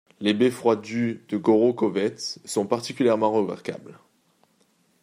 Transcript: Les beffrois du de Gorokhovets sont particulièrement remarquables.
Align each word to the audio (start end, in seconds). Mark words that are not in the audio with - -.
Les 0.19 0.33
beffrois 0.33 0.77
du 0.77 1.23
de 1.29 1.37
Gorokhovets 1.37 2.39
sont 2.43 2.65
particulièrement 2.65 3.31
remarquables. 3.31 3.99